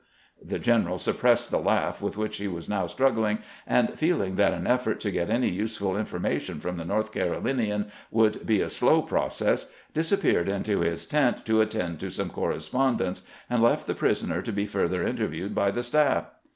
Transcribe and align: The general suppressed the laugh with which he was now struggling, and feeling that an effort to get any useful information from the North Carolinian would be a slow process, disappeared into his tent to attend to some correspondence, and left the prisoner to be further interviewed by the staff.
The 0.43 0.57
general 0.57 0.97
suppressed 0.97 1.51
the 1.51 1.59
laugh 1.59 2.01
with 2.01 2.17
which 2.17 2.37
he 2.37 2.47
was 2.47 2.67
now 2.67 2.87
struggling, 2.87 3.37
and 3.67 3.93
feeling 3.99 4.33
that 4.35 4.51
an 4.51 4.65
effort 4.65 4.99
to 5.01 5.11
get 5.11 5.29
any 5.29 5.49
useful 5.49 5.95
information 5.95 6.59
from 6.59 6.77
the 6.77 6.85
North 6.85 7.11
Carolinian 7.11 7.91
would 8.09 8.43
be 8.47 8.61
a 8.61 8.69
slow 8.71 9.03
process, 9.03 9.71
disappeared 9.93 10.49
into 10.49 10.79
his 10.79 11.05
tent 11.05 11.45
to 11.45 11.61
attend 11.61 11.99
to 11.99 12.09
some 12.09 12.31
correspondence, 12.31 13.21
and 13.47 13.61
left 13.61 13.85
the 13.85 13.93
prisoner 13.93 14.41
to 14.41 14.51
be 14.51 14.65
further 14.65 15.05
interviewed 15.05 15.53
by 15.53 15.69
the 15.69 15.83
staff. 15.83 16.31